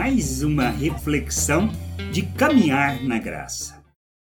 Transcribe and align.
mais 0.00 0.42
uma 0.42 0.70
reflexão 0.70 1.68
de 2.10 2.22
caminhar 2.22 3.04
na 3.04 3.18
graça. 3.18 3.84